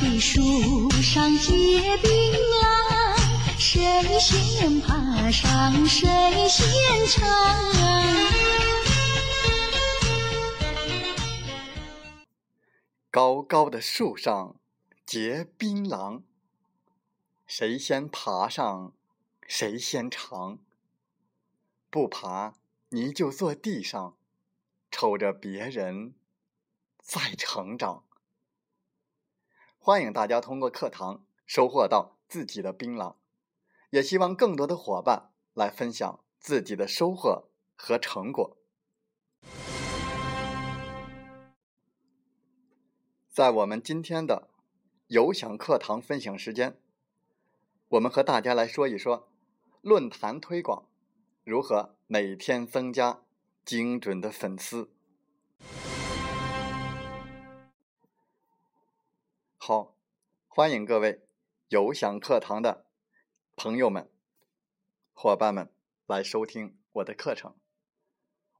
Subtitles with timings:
[0.00, 1.52] 的树上结
[1.98, 6.08] 槟榔，谁先爬上谁
[6.48, 7.28] 先尝。
[13.10, 14.56] 高高的树上
[15.04, 16.22] 结槟榔，
[17.46, 18.94] 谁先爬上
[19.46, 20.58] 谁先尝。
[21.90, 22.54] 不爬
[22.88, 24.16] 你就坐地上，
[24.90, 26.14] 瞅着别人
[27.02, 28.04] 在成长。
[29.82, 33.14] 欢迎大家通过课堂收获到自己的槟榔，
[33.88, 38.58] 也希望更多的伙伴来分享自己的收获和成果。
[43.30, 44.50] 在我们今天的
[45.06, 46.78] 有享课堂分享时间，
[47.88, 49.30] 我们和大家来说一说
[49.80, 50.84] 论坛推广
[51.42, 53.22] 如何每天增加
[53.64, 54.90] 精准的粉丝。
[59.62, 59.94] 好，
[60.48, 61.20] 欢迎各位
[61.68, 62.86] 有享课堂的
[63.54, 64.10] 朋友们、
[65.12, 65.70] 伙伴们
[66.06, 67.54] 来收听我的课程。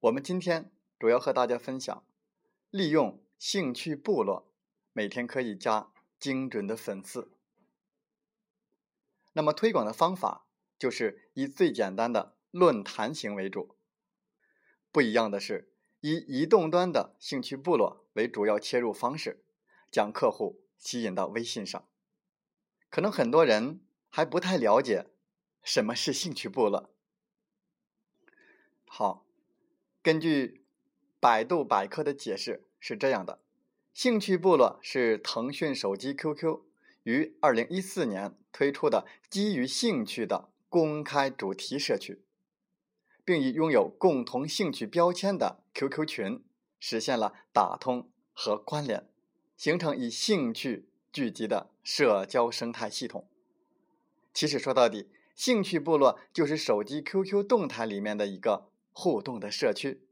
[0.00, 2.02] 我们今天主要和大家分享，
[2.70, 4.50] 利用兴趣部落，
[4.94, 7.30] 每天可以加精准的粉丝。
[9.34, 10.46] 那么推广的方法
[10.78, 13.76] 就是以最简单的论坛型为主。
[14.90, 19.44] 不一样的是，以移动端的兴趣部落为主要切入方式，
[19.90, 20.62] 将客户。
[20.78, 21.88] 吸引到微信上，
[22.90, 25.06] 可能很多人还不太了解
[25.62, 26.90] 什么是兴趣部落。
[28.86, 29.26] 好，
[30.02, 30.64] 根据
[31.18, 33.40] 百度百科的解释是这样的：
[33.92, 36.60] 兴趣部落是腾讯手机 QQ
[37.02, 42.22] 于二零一四年推出的基于兴趣的公开主题社区，
[43.24, 46.44] 并以拥有共同兴趣标签的 QQ 群
[46.78, 49.08] 实现了打通和关联。
[49.56, 53.26] 形成以兴趣聚集的社交生态系统。
[54.34, 60.02] 其实说到底，兴趣部落就是手机 QQ 动态里面的一个互动的社区。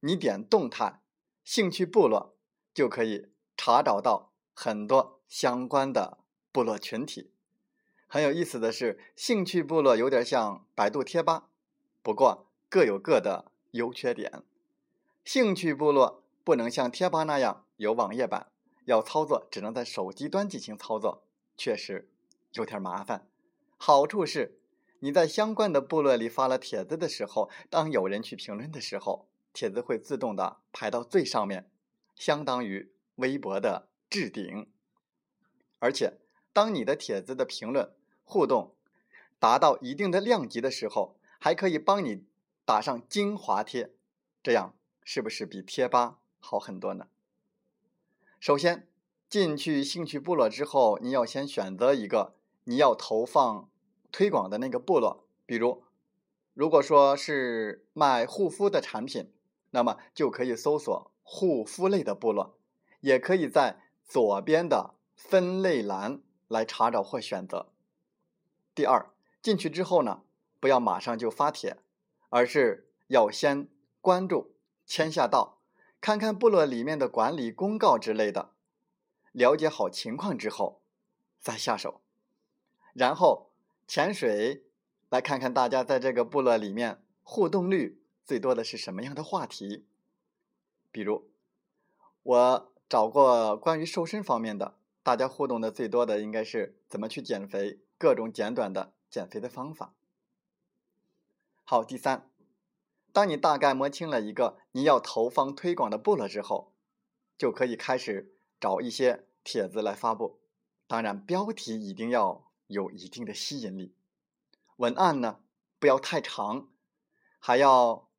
[0.00, 1.00] 你点动态
[1.44, 2.34] 兴趣部落，
[2.72, 6.18] 就可以查找到很多相关的
[6.50, 7.30] 部落群体。
[8.06, 11.48] 很有意思的是，兴趣部落有点像百度贴吧，
[12.02, 14.42] 不过各有各的优缺点。
[15.24, 18.48] 兴趣部落不能像贴吧那样有网页版。
[18.84, 21.24] 要操作只能在手机端进行操作，
[21.56, 22.08] 确实
[22.52, 23.26] 有点麻烦。
[23.76, 24.58] 好处是，
[25.00, 31.70] 你在相关的部落里发了帖子的时候，当有人去评论的时候，帖子会自动的排到最上面，
[32.14, 34.70] 相当于微博的置顶。
[35.78, 36.18] 而且，
[36.52, 37.92] 当你的帖子的评论
[38.24, 38.74] 互动
[39.38, 42.24] 达到一定的量级的时候，还可以帮你
[42.64, 43.92] 打上精华贴，
[44.42, 47.08] 这样是不是比贴吧好很多呢？
[48.44, 48.86] 首先，
[49.26, 52.34] 进去兴趣部落之后，你要先选择一个
[52.64, 53.70] 你要投放
[54.12, 55.26] 推广的那个部落。
[55.46, 55.82] 比如，
[56.52, 59.32] 如果说是卖护肤的产品，
[59.70, 62.58] 那么就可以搜索护肤类的部落，
[63.00, 67.72] 也可以在左边的分类栏来查找或选择。
[68.74, 69.10] 第二，
[69.40, 70.20] 进去之后呢，
[70.60, 71.78] 不要马上就发帖，
[72.28, 73.66] 而是要先
[74.02, 74.54] 关注、
[74.84, 75.53] 签下到。
[76.04, 78.50] 看看部落里面的管理公告之类的，
[79.32, 80.82] 了解好情况之后
[81.40, 82.02] 再下手，
[82.92, 83.48] 然后
[83.86, 84.64] 潜水
[85.08, 89.86] 来看看大家在这个部落里面互动率最多的是什么样的话题。
[90.92, 91.26] 比如，
[92.22, 99.94] 我找过关于瘦身方面的，大家互动的最多的应该是怎么去减肥，各种简短的减肥的方法。
[101.64, 102.28] 好，第三。
[103.14, 106.74] 当你大概摸清了一个你要投放推广的部落之后，
[107.38, 110.40] 就可以开始找一些帖子来发布。
[110.88, 113.94] 当然，标题一定要有一定的吸引力，
[114.78, 115.38] 文案呢
[115.78, 116.68] 不要太长，
[117.38, 118.10] 还要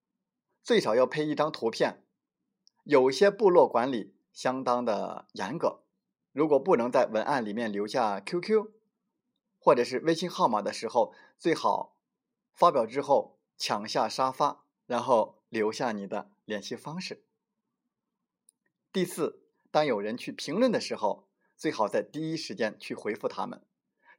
[0.64, 2.06] 最少要配一张图片。
[2.86, 5.84] 有些部落管理相当的严格，
[6.32, 8.72] 如果不能在文案里面留下 QQ
[9.60, 11.98] 或者是微信号码的时候，最好
[12.54, 14.65] 发表之后抢下沙发。
[14.86, 17.26] 然后留下你的联系方式。
[18.92, 21.28] 第四，当有人去评论的时候，
[21.58, 23.66] 最好在第一时间去回复他们。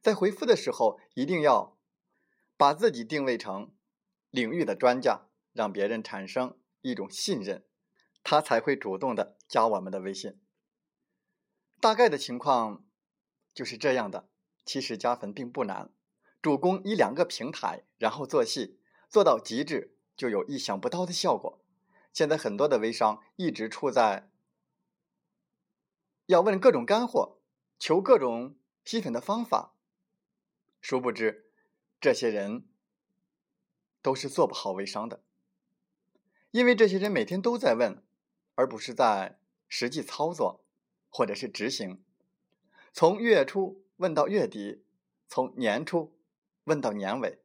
[0.01, 1.77] 在回复的时候，一定要
[2.55, 3.73] 把自己定位成
[4.29, 7.65] 领域的专家，让别人产生一种信任，
[8.23, 10.39] 他才会主动的加我们的微信。
[11.79, 12.85] 大概的情况
[13.53, 14.29] 就是这样的。
[14.65, 15.93] 其实加粉并不难，
[16.41, 21.61] 主攻一两个平台，然后做戏，做到极致，就有意想不到的效果。
[22.11, 24.29] 现在很多的微商一直处在
[26.25, 27.37] 要问各种干货，
[27.77, 29.75] 求各种吸粉的方法，
[30.81, 31.45] 殊不知
[32.01, 32.65] 这些人
[34.01, 35.21] 都是做不好微商的，
[36.51, 38.03] 因为这些人每天都在问，
[38.55, 40.65] 而不是在实际操作
[41.09, 42.03] 或者是执行。
[42.91, 44.83] 从月初问到月底，
[45.29, 46.17] 从年初
[46.63, 47.39] 问到年尾，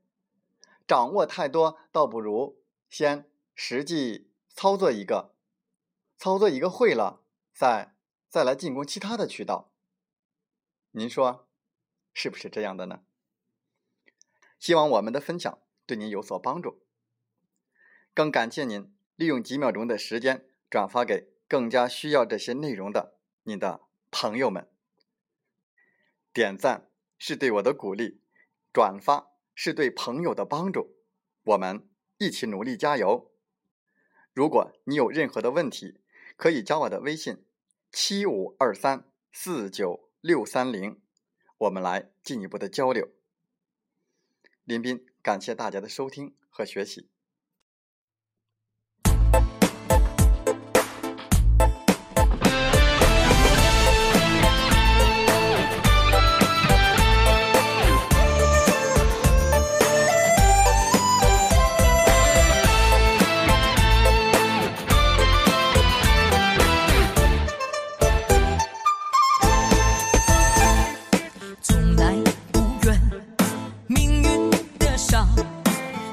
[0.88, 2.61] 掌握太多，倒不如
[2.92, 3.24] 先
[3.54, 4.28] 实际。
[4.54, 5.34] 操作一个，
[6.18, 7.24] 操作一个会了，
[7.54, 7.96] 再
[8.28, 9.72] 再来进攻其他的渠道。
[10.90, 11.48] 您说
[12.12, 13.02] 是不是这样的呢？
[14.58, 16.82] 希望我们的分享对您有所帮助。
[18.12, 23.80] 更感谢您利用几秒钟的时间转发给更加需要这些内容的您的
[24.10, 24.68] 朋友们。
[26.34, 28.20] 点赞是对我的鼓励，
[28.70, 30.98] 转发是对朋友的帮助。
[31.44, 31.88] 我们
[32.22, 33.32] 一起努力，加油！
[34.32, 36.00] 如果你有任何的问题，
[36.36, 37.44] 可以加我的微信：
[37.90, 41.00] 七五二三四九六三零，
[41.58, 43.08] 我们来进一步的交流。
[44.62, 47.11] 林斌，感谢大家的收听和学习。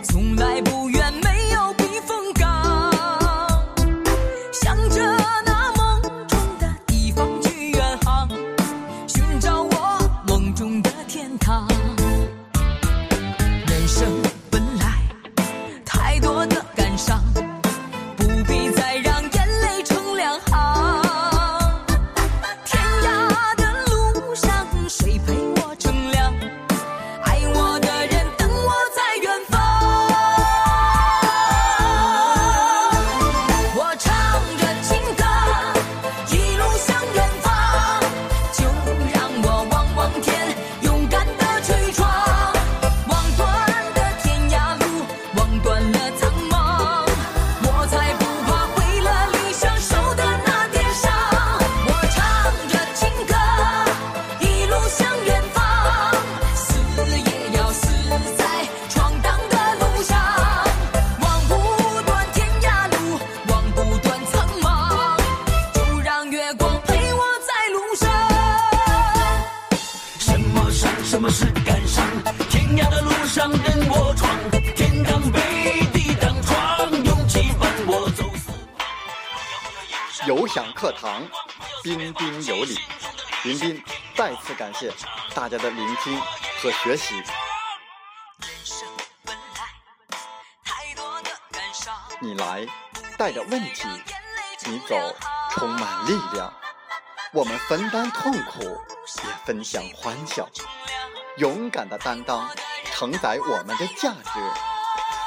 [0.03, 1.08] 从来不怨
[80.25, 81.23] 有享课堂，
[81.81, 82.77] 彬彬有礼。
[83.43, 83.83] 林彬
[84.15, 84.91] 再次感谢
[85.33, 86.19] 大家的聆听
[86.61, 87.23] 和学习。
[92.19, 92.67] 你来
[93.17, 93.87] 带着问题，
[94.65, 94.95] 你走
[95.51, 96.53] 充满力量。
[97.31, 98.61] 我们分担痛苦，
[99.23, 100.49] 也分享欢笑。
[101.37, 102.49] 勇敢的担当，
[102.91, 104.39] 承载我们的价值。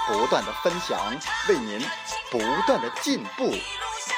[0.08, 0.98] 不断的分享，
[1.48, 1.80] 为您
[2.30, 3.54] 不断的进步。